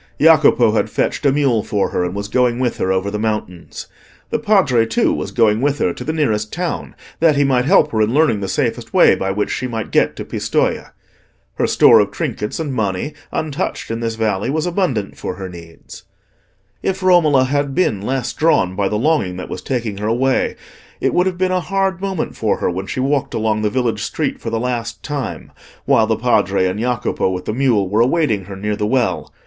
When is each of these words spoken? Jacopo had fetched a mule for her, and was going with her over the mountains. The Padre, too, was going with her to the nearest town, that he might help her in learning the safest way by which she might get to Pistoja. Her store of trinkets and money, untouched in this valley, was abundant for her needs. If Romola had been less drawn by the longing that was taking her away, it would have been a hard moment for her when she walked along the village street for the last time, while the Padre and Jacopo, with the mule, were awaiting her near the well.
Jacopo 0.19 0.71
had 0.71 0.89
fetched 0.89 1.27
a 1.27 1.31
mule 1.31 1.61
for 1.61 1.89
her, 1.91 2.03
and 2.03 2.15
was 2.15 2.27
going 2.27 2.57
with 2.57 2.77
her 2.77 2.91
over 2.91 3.11
the 3.11 3.19
mountains. 3.19 3.85
The 4.31 4.39
Padre, 4.39 4.87
too, 4.87 5.13
was 5.13 5.29
going 5.29 5.61
with 5.61 5.77
her 5.77 5.93
to 5.93 6.03
the 6.03 6.11
nearest 6.11 6.51
town, 6.51 6.95
that 7.19 7.35
he 7.35 7.43
might 7.43 7.65
help 7.65 7.91
her 7.91 8.01
in 8.01 8.11
learning 8.11 8.39
the 8.39 8.47
safest 8.47 8.95
way 8.95 9.13
by 9.13 9.29
which 9.29 9.51
she 9.51 9.67
might 9.67 9.91
get 9.91 10.15
to 10.15 10.25
Pistoja. 10.25 10.93
Her 11.53 11.67
store 11.67 11.99
of 11.99 12.09
trinkets 12.09 12.59
and 12.59 12.73
money, 12.73 13.13
untouched 13.31 13.91
in 13.91 13.99
this 13.99 14.15
valley, 14.15 14.49
was 14.49 14.65
abundant 14.65 15.17
for 15.19 15.35
her 15.35 15.47
needs. 15.47 16.01
If 16.81 17.03
Romola 17.03 17.43
had 17.43 17.75
been 17.75 18.01
less 18.01 18.33
drawn 18.33 18.75
by 18.75 18.89
the 18.89 18.97
longing 18.97 19.37
that 19.37 19.49
was 19.49 19.61
taking 19.61 19.97
her 19.99 20.07
away, 20.07 20.55
it 20.99 21.13
would 21.13 21.27
have 21.27 21.37
been 21.37 21.51
a 21.51 21.59
hard 21.61 22.01
moment 22.01 22.35
for 22.35 22.57
her 22.57 22.71
when 22.71 22.87
she 22.87 22.99
walked 22.99 23.35
along 23.35 23.61
the 23.61 23.69
village 23.69 24.01
street 24.01 24.41
for 24.41 24.49
the 24.49 24.59
last 24.59 25.03
time, 25.03 25.51
while 25.85 26.07
the 26.07 26.17
Padre 26.17 26.65
and 26.65 26.79
Jacopo, 26.79 27.29
with 27.29 27.45
the 27.45 27.53
mule, 27.53 27.87
were 27.87 28.01
awaiting 28.01 28.45
her 28.45 28.55
near 28.55 28.75
the 28.75 28.87
well. 28.87 29.31